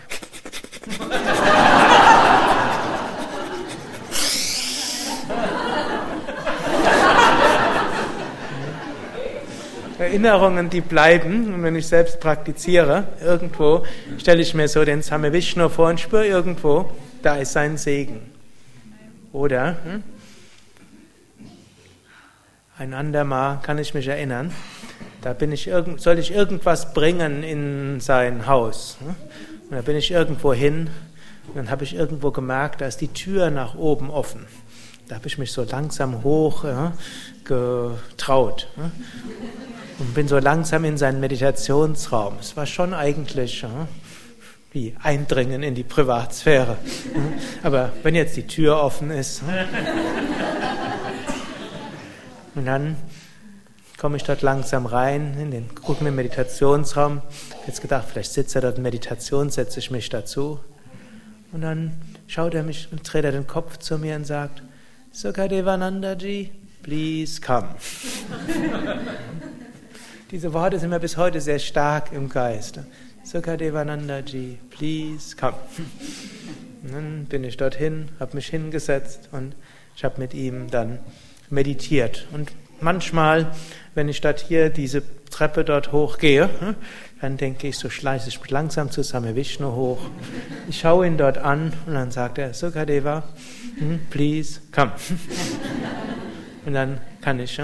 Erinnerungen, 10.08 10.70
die 10.70 10.80
bleiben. 10.80 11.52
Und 11.52 11.62
wenn 11.62 11.76
ich 11.76 11.86
selbst 11.86 12.18
praktiziere, 12.18 13.04
irgendwo 13.22 13.84
stelle 14.18 14.40
ich 14.40 14.54
mir 14.54 14.66
so 14.68 14.84
den 14.84 15.02
Same 15.02 15.32
Vishnu 15.32 15.68
vor 15.68 15.90
und 15.90 16.00
spüre 16.00 16.26
irgendwo, 16.26 16.90
da 17.22 17.36
ist 17.36 17.52
sein 17.52 17.76
Segen. 17.76 18.20
Oder 19.32 19.76
hm? 19.84 20.02
ein 22.78 22.94
andermal 22.94 23.58
kann 23.62 23.76
ich 23.78 23.92
mich 23.92 24.08
erinnern, 24.08 24.52
da 25.20 25.34
bin 25.34 25.52
ich 25.52 25.70
soll 25.96 26.18
ich 26.18 26.32
irgendwas 26.32 26.94
bringen 26.94 27.42
in 27.42 28.00
sein 28.00 28.46
Haus. 28.46 28.96
Hm? 29.00 29.14
Und 29.68 29.76
da 29.76 29.82
bin 29.82 29.96
ich 29.96 30.10
irgendwo 30.10 30.54
hin 30.54 30.88
und 31.48 31.56
dann 31.56 31.70
habe 31.70 31.84
ich 31.84 31.94
irgendwo 31.94 32.30
gemerkt, 32.30 32.80
da 32.80 32.86
ist 32.86 33.02
die 33.02 33.08
Tür 33.08 33.50
nach 33.50 33.74
oben 33.74 34.10
offen. 34.10 34.46
Da 35.08 35.16
habe 35.16 35.26
ich 35.26 35.38
mich 35.38 35.52
so 35.52 35.64
langsam 35.64 36.22
hoch 36.22 36.64
ja, 36.64 36.92
getraut. 37.44 38.68
Ja 38.76 38.90
und 39.98 40.14
bin 40.14 40.28
so 40.28 40.38
langsam 40.38 40.84
in 40.84 40.96
seinen 40.96 41.20
Meditationsraum. 41.20 42.36
Es 42.40 42.56
war 42.56 42.66
schon 42.66 42.94
eigentlich 42.94 43.62
ja, 43.62 43.88
wie 44.72 44.94
Eindringen 45.02 45.62
in 45.62 45.74
die 45.74 45.82
Privatsphäre. 45.82 46.76
Aber 47.62 47.92
wenn 48.02 48.14
jetzt 48.14 48.36
die 48.36 48.46
Tür 48.46 48.80
offen 48.80 49.10
ist. 49.10 49.42
Und 52.54 52.66
dann 52.66 52.96
komme 53.98 54.16
ich 54.16 54.22
dort 54.22 54.42
langsam 54.42 54.86
rein 54.86 55.36
in 55.40 55.50
den 55.50 55.68
guckenden 55.74 56.14
Meditationsraum. 56.14 57.22
Jetzt 57.66 57.82
gedacht, 57.82 58.06
vielleicht 58.10 58.32
sitzt 58.32 58.54
er 58.54 58.62
dort 58.62 58.76
in 58.76 58.82
Meditation, 58.84 59.50
setze 59.50 59.80
ich 59.80 59.90
mich 59.90 60.08
dazu. 60.08 60.60
Und 61.50 61.62
dann 61.62 62.00
schaut 62.28 62.54
er 62.54 62.62
mich 62.62 62.88
und 62.92 63.10
dreht 63.10 63.24
er 63.24 63.32
den 63.32 63.46
Kopf 63.46 63.78
zu 63.78 63.98
mir 63.98 64.14
und 64.14 64.26
sagt, 64.26 64.62
Sukadevanandaji, 65.18 66.48
please 66.80 67.40
come. 67.40 67.70
Diese 70.30 70.52
Worte 70.52 70.78
sind 70.78 70.90
mir 70.90 71.00
bis 71.00 71.16
heute 71.16 71.40
sehr 71.40 71.58
stark 71.58 72.12
im 72.12 72.28
Geist. 72.28 72.78
Sukadevananda 73.24 74.20
ji, 74.20 74.58
please 74.70 75.34
come. 75.34 75.56
Und 76.84 76.92
dann 76.92 77.24
bin 77.24 77.42
ich 77.42 77.56
dorthin, 77.56 78.10
habe 78.20 78.36
mich 78.36 78.46
hingesetzt 78.46 79.28
und 79.32 79.56
ich 79.96 80.04
habe 80.04 80.20
mit 80.20 80.34
ihm 80.34 80.70
dann 80.70 81.00
meditiert. 81.50 82.28
Und 82.30 82.52
manchmal, 82.80 83.50
wenn 83.96 84.08
ich 84.08 84.20
dort 84.20 84.38
hier 84.38 84.70
diese 84.70 85.02
Treppe 85.30 85.64
dort 85.64 85.92
hochgehe, 85.92 86.48
hm, 86.60 86.74
dann 87.20 87.36
denke 87.36 87.68
ich, 87.68 87.78
so 87.78 87.90
schleiche 87.90 88.28
ich 88.28 88.50
langsam 88.50 88.90
zu 88.90 89.02
Same 89.02 89.34
Vishnu 89.34 89.72
hoch. 89.72 89.98
Ich 90.68 90.80
schaue 90.80 91.06
ihn 91.06 91.16
dort 91.16 91.38
an 91.38 91.72
und 91.86 91.94
dann 91.94 92.10
sagt 92.10 92.38
er, 92.38 92.54
Sukadeva, 92.54 93.24
hm, 93.78 94.00
please, 94.10 94.60
come. 94.72 94.92
Und 96.66 96.74
dann 96.74 97.00
kann 97.22 97.40
ich 97.40 97.58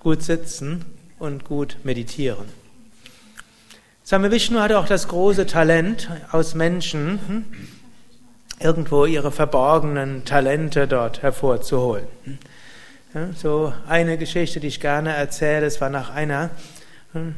gut 0.00 0.22
sitzen 0.22 0.86
und 1.18 1.44
gut 1.44 1.76
meditieren. 1.82 2.46
Same 4.04 4.30
Vishnu 4.30 4.58
hatte 4.58 4.78
auch 4.78 4.86
das 4.86 5.06
große 5.08 5.46
Talent, 5.46 6.08
aus 6.32 6.54
Menschen 6.54 7.20
hm, 7.26 7.44
irgendwo 8.58 9.04
ihre 9.04 9.32
verborgenen 9.32 10.24
Talente 10.24 10.88
dort 10.88 11.20
hervorzuholen. 11.20 12.06
So 13.36 13.72
eine 13.86 14.16
Geschichte, 14.16 14.60
die 14.60 14.68
ich 14.68 14.80
gerne 14.80 15.14
erzähle, 15.14 15.66
es 15.66 15.80
war 15.82 15.90
nach 15.90 16.08
einer 16.10 16.44
hm, 16.44 16.50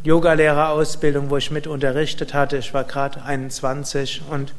Yogalehrerausbildung, 0.03 1.31
wo 1.31 1.37
ich 1.37 1.51
mit 1.51 1.67
unterrichtet 1.67 2.35
hatte. 2.35 2.57
Ich 2.57 2.75
war 2.75 2.85
gerade 2.85 3.23
21 3.23 4.23
und 4.31 4.53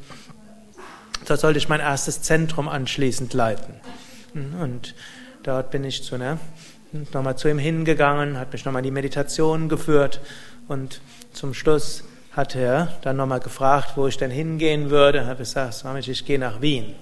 da 1.25 1.37
sollte 1.37 1.57
ich 1.57 1.69
mein 1.69 1.81
erstes 1.81 2.21
Zentrum 2.21 2.69
anschließend 2.69 3.33
leiten. 3.33 3.75
Und 4.33 4.95
dort 5.43 5.71
bin 5.71 5.83
ich 5.83 6.03
zu 6.03 6.17
hm, 6.17 6.39
nochmal 7.13 7.37
zu 7.37 7.49
ihm 7.49 7.59
hingegangen, 7.59 8.39
hat 8.39 8.53
mich 8.53 8.65
nochmal 8.65 8.81
in 8.81 8.85
die 8.85 8.91
Meditation 8.91 9.69
geführt 9.69 10.21
und 10.67 11.01
zum 11.33 11.53
Schluss 11.53 12.05
hat 12.31 12.55
er 12.55 12.97
dann 13.01 13.17
nochmal 13.17 13.41
gefragt, 13.41 13.93
wo 13.95 14.07
ich 14.07 14.17
denn 14.17 14.31
hingehen 14.31 14.89
würde. 14.89 15.25
Habe 15.25 15.39
gesagt, 15.39 15.83
ich 16.07 16.25
gehe 16.25 16.39
nach 16.39 16.61
Wien. 16.61 16.95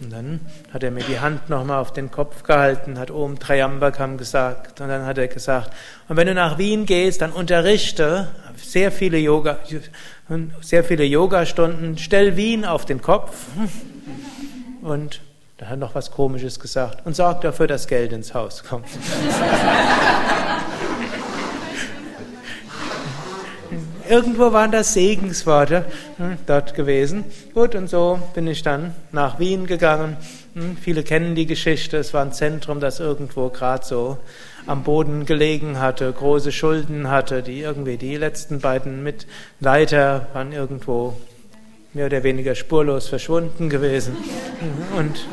Und 0.00 0.12
dann 0.12 0.40
hat 0.72 0.82
er 0.82 0.90
mir 0.90 1.04
die 1.04 1.20
Hand 1.20 1.48
nochmal 1.48 1.80
auf 1.80 1.92
den 1.92 2.10
Kopf 2.10 2.42
gehalten, 2.42 2.98
hat 2.98 3.10
Om 3.10 3.38
Triambakam 3.38 4.18
gesagt. 4.18 4.80
Und 4.80 4.88
dann 4.88 5.06
hat 5.06 5.18
er 5.18 5.28
gesagt, 5.28 5.70
und 6.08 6.16
wenn 6.16 6.26
du 6.26 6.34
nach 6.34 6.58
Wien 6.58 6.84
gehst, 6.84 7.20
dann 7.20 7.32
unterrichte 7.32 8.28
sehr 8.56 8.90
viele 8.90 9.18
Yoga, 9.18 9.58
sehr 10.60 10.84
viele 10.84 11.04
Yogastunden, 11.04 11.96
stell 11.98 12.36
Wien 12.36 12.64
auf 12.64 12.84
den 12.84 13.00
Kopf. 13.00 13.46
Und 14.82 15.20
dann 15.58 15.68
hat 15.68 15.74
er 15.74 15.78
noch 15.78 15.94
was 15.94 16.10
Komisches 16.10 16.58
gesagt. 16.58 17.06
Und 17.06 17.14
sorg 17.14 17.40
dafür, 17.42 17.68
dass 17.68 17.86
Geld 17.86 18.12
ins 18.12 18.34
Haus 18.34 18.64
kommt. 18.64 18.86
Irgendwo 24.08 24.52
waren 24.52 24.70
das 24.70 24.92
Segensworte 24.92 25.84
hm, 26.18 26.36
dort 26.46 26.74
gewesen. 26.74 27.24
Gut, 27.54 27.74
und 27.74 27.88
so 27.88 28.18
bin 28.34 28.46
ich 28.46 28.62
dann 28.62 28.94
nach 29.12 29.38
Wien 29.38 29.66
gegangen. 29.66 30.16
Hm, 30.54 30.76
viele 30.76 31.02
kennen 31.02 31.34
die 31.34 31.46
Geschichte. 31.46 31.96
Es 31.96 32.12
war 32.12 32.22
ein 32.22 32.32
Zentrum, 32.32 32.80
das 32.80 33.00
irgendwo 33.00 33.48
gerade 33.48 33.84
so 33.84 34.18
am 34.66 34.82
Boden 34.82 35.26
gelegen 35.26 35.80
hatte, 35.80 36.10
große 36.12 36.52
Schulden 36.52 37.10
hatte, 37.10 37.42
die 37.42 37.60
irgendwie 37.60 37.96
die 37.96 38.16
letzten 38.16 38.60
beiden 38.60 39.02
Mitleiter 39.02 40.26
waren 40.32 40.52
irgendwo 40.52 41.16
mehr 41.92 42.06
oder 42.06 42.22
weniger 42.22 42.54
spurlos 42.54 43.08
verschwunden 43.08 43.70
gewesen. 43.70 44.16
Hm, 44.60 44.98
und 44.98 45.26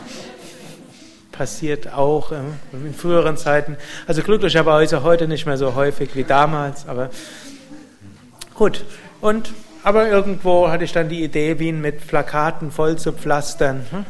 passiert 1.31 1.91
auch 1.93 2.31
in 2.31 2.93
früheren 2.93 3.35
Zeiten. 3.35 3.77
Also 4.05 4.21
glücklicherweise 4.21 5.03
heute 5.03 5.27
nicht 5.27 5.45
mehr 5.45 5.57
so 5.57 5.75
häufig 5.75 6.15
wie 6.15 6.23
damals, 6.23 6.87
aber 6.87 7.09
Gut, 8.61 8.85
und 9.21 9.53
aber 9.83 10.07
irgendwo 10.07 10.69
hatte 10.69 10.83
ich 10.83 10.91
dann 10.91 11.09
die 11.09 11.23
Idee, 11.23 11.57
Wien 11.57 11.81
mit 11.81 12.05
Plakaten 12.05 12.69
voll 12.69 12.95
zu 12.95 13.11
pflastern. 13.11 13.87
Hm? 13.89 14.05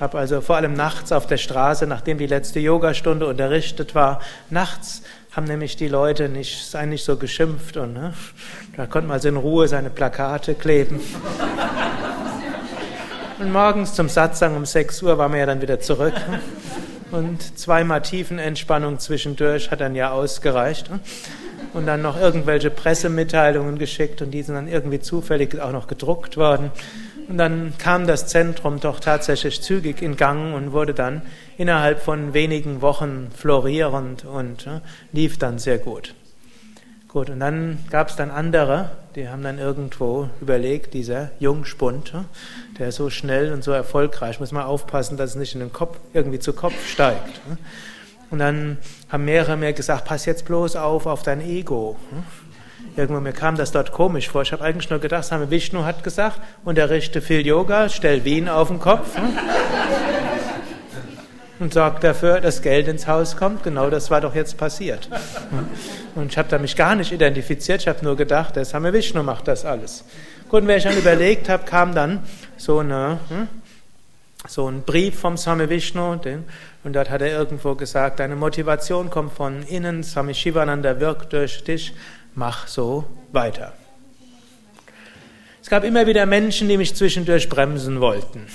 Habe 0.00 0.18
also 0.18 0.40
vor 0.40 0.56
allem 0.56 0.72
nachts 0.72 1.12
auf 1.12 1.26
der 1.26 1.36
Straße, 1.36 1.86
nachdem 1.86 2.16
die 2.16 2.26
letzte 2.26 2.60
Yogastunde 2.60 3.26
unterrichtet 3.26 3.94
war, 3.94 4.22
nachts 4.48 5.02
haben 5.32 5.44
nämlich 5.44 5.76
die 5.76 5.88
Leute 5.88 6.30
nicht, 6.30 6.74
eigentlich 6.74 7.04
so 7.04 7.18
geschimpft 7.18 7.76
und 7.76 7.92
ne? 7.92 8.14
da 8.74 8.86
konnte 8.86 9.08
man 9.08 9.16
also 9.16 9.28
in 9.28 9.36
Ruhe 9.36 9.68
seine 9.68 9.90
Plakate 9.90 10.54
kleben. 10.54 10.98
Und 13.38 13.52
morgens 13.52 13.92
zum 13.92 14.08
Satzang 14.08 14.56
um 14.56 14.64
6 14.64 15.02
Uhr 15.02 15.18
waren 15.18 15.32
wir 15.32 15.40
ja 15.40 15.46
dann 15.46 15.60
wieder 15.60 15.78
zurück. 15.78 16.14
Hm? 16.14 17.18
Und 17.18 17.58
zweimal 17.58 18.00
Tiefenentspannung 18.00 18.98
zwischendurch 18.98 19.70
hat 19.70 19.82
dann 19.82 19.94
ja 19.94 20.12
ausgereicht. 20.12 20.88
Und 21.72 21.86
dann 21.86 22.02
noch 22.02 22.20
irgendwelche 22.20 22.70
Pressemitteilungen 22.70 23.78
geschickt 23.78 24.22
und 24.22 24.32
die 24.32 24.42
sind 24.42 24.56
dann 24.56 24.68
irgendwie 24.68 25.00
zufällig 25.00 25.60
auch 25.60 25.72
noch 25.72 25.86
gedruckt 25.86 26.36
worden. 26.36 26.70
Und 27.28 27.38
dann 27.38 27.74
kam 27.78 28.08
das 28.08 28.26
Zentrum 28.26 28.80
doch 28.80 28.98
tatsächlich 28.98 29.62
zügig 29.62 30.02
in 30.02 30.16
Gang 30.16 30.52
und 30.52 30.72
wurde 30.72 30.94
dann 30.94 31.22
innerhalb 31.58 32.02
von 32.02 32.34
wenigen 32.34 32.82
Wochen 32.82 33.28
florierend 33.36 34.24
und 34.24 34.66
äh, 34.66 34.80
lief 35.12 35.38
dann 35.38 35.60
sehr 35.60 35.78
gut. 35.78 36.14
Gut, 37.06 37.30
und 37.30 37.38
dann 37.38 37.78
gab 37.88 38.08
es 38.08 38.16
dann 38.16 38.30
andere, 38.32 38.90
die 39.14 39.28
haben 39.28 39.42
dann 39.42 39.58
irgendwo 39.58 40.28
überlegt, 40.40 40.94
dieser 40.94 41.30
Jungspund, 41.38 42.14
äh, 42.14 42.78
der 42.78 42.90
so 42.90 43.10
schnell 43.10 43.52
und 43.52 43.62
so 43.62 43.70
erfolgreich, 43.70 44.40
muss 44.40 44.50
man 44.50 44.64
aufpassen, 44.64 45.16
dass 45.16 45.30
es 45.30 45.36
nicht 45.36 45.54
in 45.54 45.60
den 45.60 45.72
Kopf, 45.72 45.98
irgendwie 46.12 46.40
zu 46.40 46.52
Kopf 46.52 46.88
steigt. 46.88 47.40
Und 48.30 48.38
dann 48.38 48.78
haben 49.08 49.24
mehrere 49.24 49.56
mir 49.56 49.72
gesagt, 49.72 50.04
pass 50.04 50.24
jetzt 50.24 50.44
bloß 50.44 50.76
auf, 50.76 51.06
auf 51.06 51.22
dein 51.22 51.40
Ego. 51.40 51.96
Hm? 52.10 52.22
Irgendwann 52.96 53.22
mir 53.22 53.32
kam 53.32 53.56
das 53.56 53.72
dort 53.72 53.92
komisch 53.92 54.28
vor. 54.28 54.42
Ich 54.42 54.52
habe 54.52 54.64
eigentlich 54.64 54.90
nur 54.90 54.98
gedacht, 54.98 55.24
Same 55.24 55.50
Vishnu 55.50 55.84
hat 55.84 56.02
gesagt, 56.02 56.40
unterrichte 56.64 57.20
viel 57.20 57.46
Yoga, 57.46 57.88
stell 57.88 58.24
Wien 58.24 58.48
auf 58.48 58.68
den 58.68 58.80
Kopf 58.80 59.16
hm? 59.16 59.38
und 61.58 61.74
sorg 61.74 62.00
dafür, 62.00 62.40
dass 62.40 62.62
Geld 62.62 62.88
ins 62.88 63.06
Haus 63.06 63.36
kommt. 63.36 63.62
Genau 63.64 63.90
das 63.90 64.10
war 64.10 64.20
doch 64.20 64.34
jetzt 64.34 64.56
passiert. 64.56 65.08
Hm? 65.50 65.68
Und 66.14 66.32
ich 66.32 66.38
habe 66.38 66.48
da 66.48 66.58
mich 66.58 66.76
gar 66.76 66.94
nicht 66.94 67.12
identifiziert. 67.12 67.80
Ich 67.82 67.88
habe 67.88 68.04
nur 68.04 68.16
gedacht, 68.16 68.56
der 68.56 68.64
Same 68.64 68.92
Vishnu 68.92 69.22
macht 69.22 69.48
das 69.48 69.64
alles. 69.64 70.04
Gut, 70.48 70.62
und 70.62 70.68
wenn 70.68 70.78
ich 70.78 70.84
dann 70.84 70.96
überlegt 70.96 71.48
habe, 71.48 71.64
kam 71.64 71.94
dann 71.94 72.24
so 72.56 72.80
eine 72.80 73.18
so 74.46 74.68
ein 74.68 74.82
Brief 74.82 75.18
vom 75.18 75.36
Swami 75.36 75.68
Vishnu, 75.68 76.12
und 76.82 76.92
dort 76.94 77.10
hat 77.10 77.20
er 77.20 77.30
irgendwo 77.30 77.74
gesagt, 77.74 78.20
deine 78.20 78.36
Motivation 78.36 79.10
kommt 79.10 79.32
von 79.32 79.62
innen, 79.64 80.02
Swami 80.02 80.34
Shivananda 80.34 80.98
wirkt 81.00 81.32
durch 81.32 81.62
dich, 81.62 81.94
mach 82.34 82.66
so 82.66 83.04
weiter. 83.32 83.74
Es 85.62 85.68
gab 85.68 85.84
immer 85.84 86.06
wieder 86.06 86.24
Menschen, 86.26 86.68
die 86.68 86.78
mich 86.78 86.94
zwischendurch 86.94 87.48
bremsen 87.48 88.00
wollten. 88.00 88.46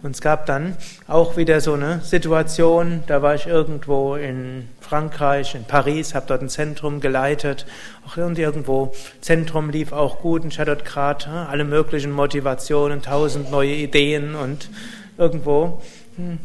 Und 0.00 0.14
es 0.14 0.20
gab 0.20 0.46
dann 0.46 0.76
auch 1.08 1.36
wieder 1.36 1.60
so 1.60 1.72
eine 1.72 2.00
Situation, 2.02 3.02
da 3.08 3.20
war 3.20 3.34
ich 3.34 3.46
irgendwo 3.46 4.14
in 4.14 4.68
Frankreich, 4.80 5.56
in 5.56 5.64
Paris, 5.64 6.14
habe 6.14 6.26
dort 6.28 6.40
ein 6.40 6.48
Zentrum 6.48 7.00
geleitet. 7.00 7.66
Auch 8.06 8.16
irgendwo, 8.16 8.92
Zentrum 9.20 9.70
lief 9.70 9.92
auch 9.92 10.20
gut 10.20 10.42
und 10.42 10.52
ich 10.52 10.60
hatte 10.60 10.76
dort 10.76 10.84
gerade 10.84 11.26
hm, 11.26 11.32
alle 11.32 11.64
möglichen 11.64 12.12
Motivationen, 12.12 13.02
tausend 13.02 13.50
neue 13.50 13.74
Ideen 13.74 14.36
und 14.36 14.70
irgendwo, 15.16 15.82
hm, 16.16 16.38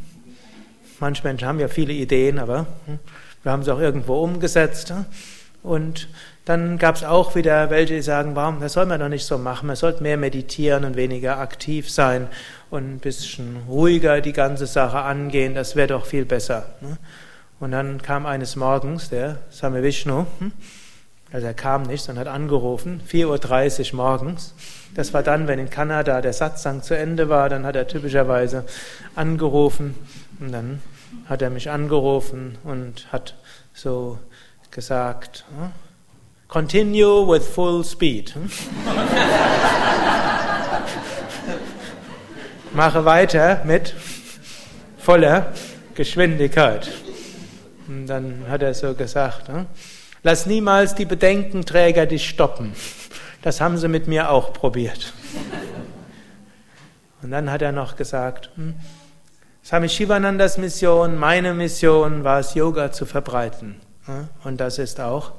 manche 0.99 1.23
Menschen 1.23 1.47
haben 1.47 1.59
ja 1.59 1.67
viele 1.67 1.93
Ideen, 1.93 2.39
aber 2.39 2.65
hm, 2.87 2.97
wir 3.43 3.51
haben 3.51 3.61
sie 3.61 3.71
auch 3.71 3.79
irgendwo 3.79 4.23
umgesetzt. 4.23 4.89
Hm. 4.89 5.05
Und 5.61 6.09
dann 6.45 6.77
gab 6.77 6.95
es 6.95 7.03
auch 7.03 7.35
wieder 7.35 7.69
welche, 7.69 7.95
die 7.95 8.01
sagen, 8.01 8.35
warum, 8.35 8.59
das 8.59 8.73
soll 8.73 8.85
man 8.85 8.99
doch 8.99 9.07
nicht 9.07 9.25
so 9.25 9.37
machen, 9.37 9.67
man 9.67 9.77
sollte 9.77 10.03
mehr 10.03 10.17
meditieren 10.17 10.83
und 10.83 10.97
weniger 10.97 11.37
aktiv 11.39 11.89
sein 11.89 12.27
und 12.69 12.95
ein 12.95 12.99
bisschen 12.99 13.63
ruhiger 13.67 14.19
die 14.19 14.33
ganze 14.33 14.67
Sache 14.67 14.99
angehen, 14.99 15.55
das 15.55 15.75
wäre 15.75 15.87
doch 15.87 16.05
viel 16.05 16.25
besser. 16.25 16.65
Ne? 16.81 16.97
Und 17.59 17.71
dann 17.71 18.01
kam 18.01 18.25
eines 18.25 18.57
Morgens 18.57 19.09
der 19.09 19.37
Same 19.49 19.83
Vishnu, 19.83 20.25
hm? 20.39 20.51
also 21.31 21.47
er 21.47 21.53
kam 21.53 21.83
nicht, 21.83 22.03
sondern 22.03 22.27
hat 22.27 22.33
angerufen, 22.33 23.01
4.30 23.09 23.91
Uhr 23.91 23.97
morgens. 23.97 24.53
Das 24.95 25.13
war 25.13 25.23
dann, 25.23 25.47
wenn 25.47 25.59
in 25.59 25.69
Kanada 25.69 26.19
der 26.21 26.33
Satzang 26.33 26.83
zu 26.83 26.95
Ende 26.95 27.29
war, 27.29 27.47
dann 27.47 27.65
hat 27.65 27.77
er 27.77 27.87
typischerweise 27.87 28.65
angerufen 29.15 29.95
und 30.41 30.51
dann 30.51 30.81
hat 31.29 31.41
er 31.41 31.49
mich 31.49 31.71
angerufen 31.71 32.57
und 32.65 33.11
hat 33.13 33.35
so 33.73 34.19
gesagt, 34.71 35.45
hm? 35.57 35.71
Continue 36.53 37.25
with 37.25 37.47
full 37.47 37.83
speed. 37.83 38.35
Mache 42.73 43.05
weiter 43.05 43.63
mit 43.65 43.95
voller 44.99 45.51
Geschwindigkeit. 45.95 46.91
Und 47.87 48.05
dann 48.05 48.45
hat 48.47 48.61
er 48.61 48.75
so 48.75 48.93
gesagt, 48.93 49.47
hm? 49.47 49.65
lass 50.21 50.45
niemals 50.45 50.93
die 50.93 51.05
Bedenkenträger 51.05 52.05
dich 52.05 52.29
stoppen. 52.29 52.75
Das 53.41 53.59
haben 53.59 53.79
sie 53.79 53.87
mit 53.87 54.07
mir 54.07 54.29
auch 54.29 54.53
probiert. 54.53 55.11
Und 57.23 57.31
dann 57.31 57.49
hat 57.49 57.63
er 57.63 57.71
noch 57.71 57.95
gesagt, 57.95 58.51
hm? 58.57 58.75
Swami 59.65 59.89
Shivanandas 59.89 60.59
Mission, 60.59 61.17
meine 61.17 61.55
Mission 61.55 62.23
war 62.23 62.41
es, 62.41 62.53
Yoga 62.53 62.91
zu 62.91 63.07
verbreiten. 63.07 63.81
Und 64.43 64.61
das 64.61 64.77
ist 64.77 64.99
auch 64.99 65.31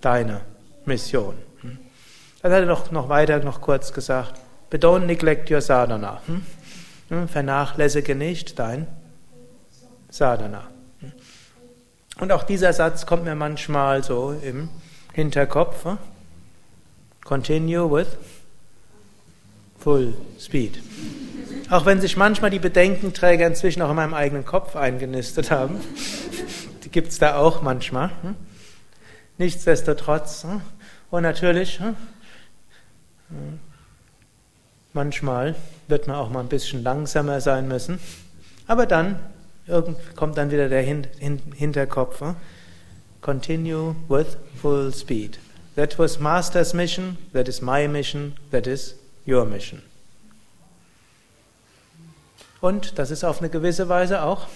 deine 0.00 0.40
Mission. 0.86 1.34
Dann 2.42 2.52
hat 2.52 2.60
er 2.60 2.66
noch, 2.66 2.90
noch 2.90 3.08
weiter, 3.08 3.38
noch 3.40 3.60
kurz 3.60 3.92
gesagt, 3.92 4.40
but 4.70 4.84
don't 4.84 5.06
neglect 5.06 5.50
your 5.50 5.60
sadhana. 5.60 6.20
Vernachlässige 7.28 8.14
nicht 8.14 8.58
dein 8.58 8.86
Sadhana. 10.10 10.68
Und 12.18 12.32
auch 12.32 12.44
dieser 12.44 12.72
Satz 12.72 13.04
kommt 13.04 13.24
mir 13.24 13.34
manchmal 13.34 14.02
so 14.02 14.34
im 14.42 14.68
Hinterkopf. 15.12 15.86
Continue 17.24 17.90
with 17.90 18.08
full 19.78 20.14
speed. 20.38 20.80
Auch 21.70 21.84
wenn 21.84 22.00
sich 22.00 22.16
manchmal 22.16 22.50
die 22.50 22.58
Bedenkenträger 22.58 23.46
inzwischen 23.46 23.82
auch 23.82 23.90
in 23.90 23.96
meinem 23.96 24.14
eigenen 24.14 24.44
Kopf 24.44 24.76
eingenistet 24.76 25.50
haben. 25.50 25.80
Die 26.84 26.88
gibt 26.90 27.08
es 27.08 27.18
da 27.18 27.36
auch 27.36 27.62
manchmal. 27.62 28.10
Nichtsdestotrotz. 29.38 30.46
Und 31.10 31.22
natürlich, 31.22 31.80
manchmal 34.92 35.54
wird 35.88 36.06
man 36.06 36.16
auch 36.16 36.30
mal 36.30 36.40
ein 36.40 36.48
bisschen 36.48 36.82
langsamer 36.82 37.40
sein 37.40 37.68
müssen. 37.68 38.00
Aber 38.66 38.86
dann 38.86 39.18
kommt 40.16 40.36
dann 40.36 40.50
wieder 40.50 40.68
der 40.68 40.82
Hinterkopf. 40.82 42.22
Continue 43.20 43.96
with 44.08 44.36
full 44.60 44.92
speed. 44.92 45.38
That 45.74 45.98
was 45.98 46.18
Master's 46.18 46.72
mission, 46.72 47.18
that 47.32 47.48
is 47.48 47.60
my 47.60 47.86
mission, 47.88 48.36
that 48.50 48.66
is 48.66 48.94
your 49.26 49.44
mission. 49.44 49.82
Und 52.60 52.98
das 52.98 53.10
ist 53.10 53.24
auf 53.24 53.40
eine 53.40 53.50
gewisse 53.50 53.88
Weise 53.88 54.22
auch 54.22 54.46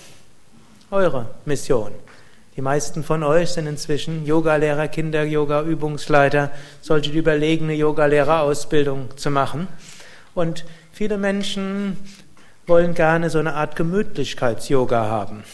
eure 0.91 1.27
Mission. 1.45 1.93
Die 2.57 2.63
meisten 2.63 3.05
von 3.05 3.23
euch 3.23 3.51
sind 3.51 3.67
inzwischen 3.67 4.27
Yogalehrer, 4.27 4.89
Kinder-Yoga-Übungsleiter, 4.89 6.51
solche 6.81 7.13
überlegene 7.13 7.75
Yogalehrerausbildung 7.75 9.17
zu 9.17 9.31
machen. 9.31 9.69
Und 10.35 10.65
viele 10.93 11.17
Menschen 11.17 11.97
wollen 12.67 12.95
gerne 12.95 13.31
so 13.31 13.39
eine 13.39 13.55
Art 13.55 13.77
Gemütlichkeits-Yoga 13.77 15.07
haben. 15.07 15.45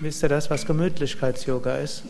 Wisst 0.00 0.22
ihr 0.22 0.28
das, 0.28 0.50
was 0.50 0.66
Gemütlichkeits-Yoga 0.66 1.76
ist? 1.76 2.02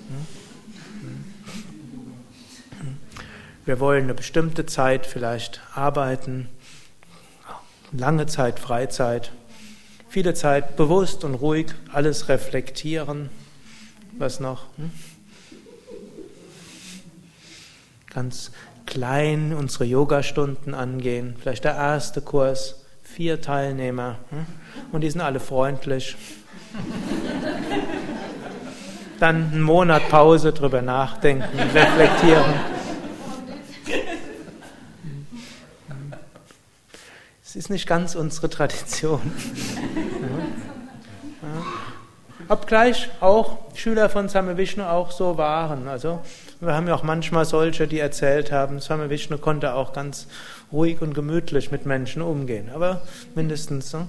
Wir 3.64 3.79
wollen 3.79 4.05
eine 4.05 4.14
bestimmte 4.14 4.67
Zeit 4.67 5.07
vielleicht 5.07 5.61
arbeiten, 5.75 6.49
lange 7.93 8.26
Zeit 8.26 8.59
Freizeit, 8.59 9.31
viele 10.09 10.35
Zeit 10.35 10.76
bewusst 10.76 11.23
und 11.23 11.35
ruhig 11.35 11.67
alles 11.93 12.29
reflektieren. 12.29 13.31
Was 14.19 14.40
noch? 14.40 14.64
Hm? 14.76 14.90
Ganz 18.12 18.52
klein 18.87 19.54
unsere 19.54 19.85
Yogastunden 19.85 20.75
angehen. 20.75 21.37
Vielleicht 21.40 21.64
der 21.64 21.75
erste 21.75 22.21
Kurs, 22.21 22.85
vier 23.02 23.40
Teilnehmer. 23.40 24.19
Hm? 24.31 24.47
Und 24.92 25.00
die 25.00 25.11
sind 25.11 25.23
alle 25.23 25.40
freundlich. 25.40 26.16
Dann 29.19 29.52
einen 29.52 29.62
Monat 29.62 30.09
Pause 30.09 30.52
drüber 30.52 30.83
nachdenken, 30.83 31.59
reflektieren. 31.75 32.54
Es 37.45 37.57
ist 37.57 37.71
nicht 37.71 37.87
ganz 37.87 38.14
unsere 38.14 38.49
Tradition. 38.49 39.21
Obgleich 42.52 43.09
auch 43.21 43.56
Schüler 43.75 44.11
von 44.11 44.28
Same 44.28 44.59
Vishnu 44.59 44.85
auch 44.85 45.11
so 45.11 45.38
waren. 45.38 45.88
Also 45.88 46.21
wir 46.60 46.75
haben 46.75 46.86
ja 46.86 46.95
auch 46.95 47.02
manchmal 47.02 47.47
solche, 47.47 47.88
die 47.88 47.99
erzählt 47.99 48.52
haben, 48.52 48.78
Same 48.78 49.08
Vishnu 49.08 49.38
konnte 49.38 49.73
auch 49.73 49.95
ganz 49.95 50.26
ruhig 50.71 51.00
und 51.00 51.15
gemütlich 51.15 51.71
mit 51.71 51.86
Menschen 51.86 52.21
umgehen. 52.21 52.69
Aber 52.75 53.00
mindestens 53.34 53.95
ne? 53.95 54.06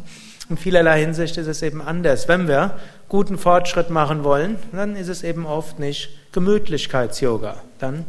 in 0.49 0.57
vielerlei 0.57 0.99
Hinsicht 0.99 1.37
ist 1.37 1.47
es 1.47 1.61
eben 1.61 1.81
anders. 1.81 2.27
Wenn 2.27 2.49
wir 2.49 2.71
guten 3.07 3.37
Fortschritt 3.37 3.89
machen 3.89 4.25
wollen, 4.25 4.57
dann 4.73 4.97
ist 4.97 5.07
es 5.07 5.23
eben 5.23 5.45
oft 5.45 5.79
nicht 5.79 6.09
Gemütlichkeits-Yoga. 6.33 7.55
Dann 7.79 8.05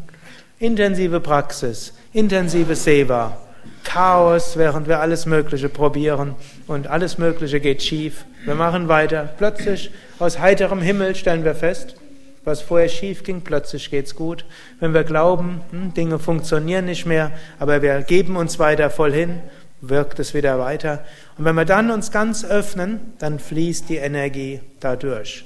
intensive 0.58 1.20
Praxis, 1.20 1.94
intensive 2.12 2.74
Seva, 2.74 3.36
Chaos, 3.84 4.56
während 4.56 4.88
wir 4.88 4.98
alles 4.98 5.26
Mögliche 5.26 5.68
probieren 5.68 6.34
und 6.66 6.88
alles 6.88 7.18
Mögliche 7.18 7.60
geht 7.60 7.84
schief. 7.84 8.24
Wir 8.44 8.56
machen 8.56 8.88
weiter. 8.88 9.28
Plötzlich 9.38 9.92
aus 10.18 10.38
heiterem 10.38 10.80
Himmel 10.80 11.14
stellen 11.14 11.44
wir 11.44 11.54
fest, 11.54 11.96
was 12.44 12.60
vorher 12.60 12.88
schief 12.88 13.24
ging, 13.24 13.40
plötzlich 13.40 13.90
geht's 13.90 14.14
gut. 14.14 14.44
Wenn 14.80 14.94
wir 14.94 15.04
glauben, 15.04 15.62
hm, 15.70 15.94
Dinge 15.94 16.18
funktionieren 16.18 16.84
nicht 16.84 17.06
mehr, 17.06 17.32
aber 17.58 17.82
wir 17.82 18.02
geben 18.02 18.36
uns 18.36 18.58
weiter 18.58 18.90
voll 18.90 19.12
hin, 19.12 19.40
wirkt 19.80 20.18
es 20.18 20.34
wieder 20.34 20.58
weiter. 20.58 21.04
Und 21.38 21.44
wenn 21.44 21.54
wir 21.54 21.64
dann 21.64 21.90
uns 21.90 22.10
ganz 22.10 22.44
öffnen, 22.44 23.14
dann 23.18 23.38
fließt 23.38 23.88
die 23.88 23.96
Energie 23.96 24.60
dadurch. 24.80 25.44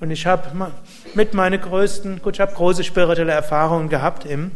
Und 0.00 0.10
ich 0.10 0.26
habe 0.26 0.72
mit 1.14 1.34
meine 1.34 1.58
größten, 1.58 2.22
gut, 2.22 2.34
ich 2.34 2.40
habe 2.40 2.54
große 2.54 2.84
spirituelle 2.84 3.32
Erfahrungen 3.32 3.88
gehabt 3.88 4.24
im 4.24 4.50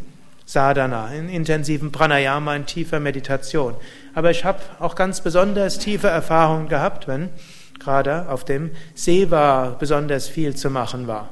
Sadhana, 0.46 1.08
in 1.08 1.28
intensiven 1.28 1.92
Pranayama, 1.92 2.54
in 2.54 2.66
tiefer 2.66 3.00
Meditation. 3.00 3.74
Aber 4.14 4.30
ich 4.30 4.44
habe 4.44 4.60
auch 4.78 4.94
ganz 4.94 5.20
besonders 5.20 5.78
tiefe 5.78 6.08
Erfahrungen 6.08 6.68
gehabt, 6.68 7.08
wenn 7.08 7.30
gerade 7.84 8.28
auf 8.28 8.44
dem 8.44 8.70
Seva 8.94 9.76
besonders 9.78 10.26
viel 10.26 10.56
zu 10.56 10.70
machen 10.70 11.06
war. 11.06 11.28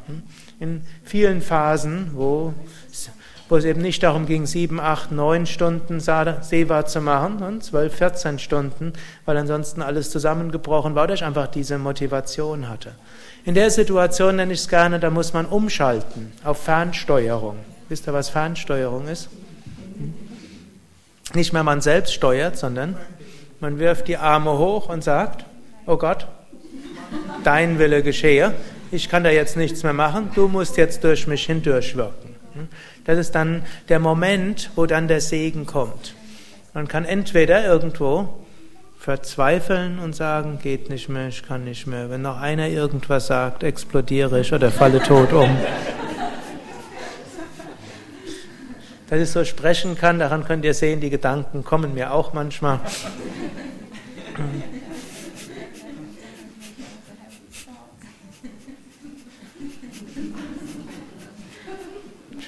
In 0.61 0.83
vielen 1.03 1.43
Phasen, 1.43 2.11
wo, 2.15 2.55
wo 3.49 3.57
es 3.57 3.65
eben 3.65 3.83
nicht 3.83 4.03
darum 4.03 4.27
ging, 4.27 4.47
sieben, 4.47 4.79
acht, 4.79 5.11
neun 5.11 5.47
Stunden 5.47 5.99
Seva 5.99 6.87
zu 6.87 7.01
machen 7.01 7.43
und 7.43 7.65
zwölf, 7.65 7.95
vierzehn 7.97 8.39
Stunden, 8.39 8.93
weil 9.25 9.37
ansonsten 9.37 9.83
alles 9.83 10.11
zusammengebrochen 10.11 10.95
war 10.95 11.05
oder 11.05 11.15
ich 11.15 11.25
einfach 11.25 11.49
diese 11.49 11.79
Motivation 11.79 12.69
hatte. 12.69 12.93
In 13.45 13.55
der 13.55 13.71
Situation 13.71 14.37
nenne 14.37 14.53
ich 14.53 14.61
es 14.61 14.69
gerne, 14.69 15.01
da 15.01 15.11
muss 15.11 15.33
man 15.33 15.47
umschalten 15.47 16.33
auf 16.45 16.63
Fernsteuerung. 16.63 17.57
Wisst 17.89 18.07
ihr, 18.07 18.13
was 18.13 18.29
Fernsteuerung 18.29 19.09
ist? 19.09 19.29
Nicht 21.35 21.53
mehr 21.53 21.65
man 21.65 21.81
selbst 21.81 22.15
steuert, 22.15 22.57
sondern 22.57 22.97
man 23.59 23.79
wirft 23.79 24.07
die 24.07 24.17
Arme 24.17 24.59
hoch 24.59 24.89
und 24.89 25.03
sagt, 25.03 25.45
oh 25.87 25.97
Gott, 25.97 26.27
dein 27.45 27.79
Wille 27.79 28.03
geschehe, 28.03 28.55
ich 28.91 29.09
kann 29.09 29.25
da 29.25 29.31
jetzt 29.31 29.57
nichts 29.57 29.83
mehr 29.83 29.93
machen, 29.93 30.31
du 30.35 30.49
musst 30.49 30.77
jetzt 30.77 31.03
durch 31.05 31.27
mich 31.27 31.47
hindurchwirken. 31.47 32.33
Das 33.05 33.19
ist 33.19 33.35
dann 33.35 33.63
der 33.89 33.99
Moment, 33.99 34.71
wo 34.77 34.87
dann 34.87 35.09
der 35.09 35.21
Segen 35.21 35.67
kommt. 35.67 36.15
Man 36.75 36.89
kann 36.89 37.05
entweder 37.05 37.65
irgendwo 37.65 38.29
verzweifeln 38.99 39.99
und 39.99 40.15
sagen, 40.15 40.59
geht 40.63 40.89
nicht 40.91 41.09
mehr, 41.09 41.29
ich 41.29 41.43
kann 41.43 41.65
nicht 41.65 41.87
mehr. 41.87 42.11
Wenn 42.11 42.23
noch 42.23 42.41
einer 42.41 42.69
irgendwas 42.69 43.27
sagt, 43.27 43.63
explodiere 43.65 44.41
ich 44.41 44.53
oder 44.53 44.71
falle 44.71 45.03
tot 45.03 45.33
um. 45.33 45.51
dass 49.13 49.21
ich 49.21 49.31
so 49.31 49.45
sprechen 49.45 49.95
kann, 49.95 50.19
daran 50.19 50.43
könnt 50.45 50.65
ihr 50.65 50.73
sehen, 50.73 51.01
die 51.01 51.11
Gedanken 51.11 51.65
kommen 51.65 51.93
mir 51.93 52.15
auch 52.15 52.33
manchmal. 52.33 52.81